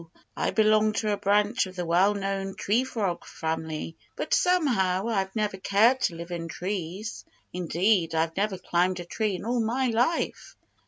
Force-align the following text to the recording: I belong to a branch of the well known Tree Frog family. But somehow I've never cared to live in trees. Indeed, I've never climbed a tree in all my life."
I 0.35 0.49
belong 0.49 0.93
to 0.93 1.11
a 1.13 1.17
branch 1.17 1.67
of 1.67 1.75
the 1.75 1.85
well 1.85 2.15
known 2.15 2.55
Tree 2.55 2.83
Frog 2.83 3.23
family. 3.23 3.95
But 4.15 4.33
somehow 4.33 5.07
I've 5.09 5.35
never 5.35 5.57
cared 5.57 6.01
to 6.01 6.15
live 6.15 6.31
in 6.31 6.47
trees. 6.47 7.23
Indeed, 7.53 8.15
I've 8.15 8.35
never 8.35 8.57
climbed 8.57 8.99
a 8.99 9.05
tree 9.05 9.35
in 9.35 9.45
all 9.45 9.59
my 9.59 9.89
life." 9.89 10.55